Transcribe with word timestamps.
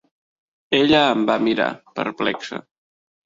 Ella 0.77 1.01
em 1.09 1.21
va 1.31 1.35
mirar, 1.49 1.67
perplexa. 1.99 2.63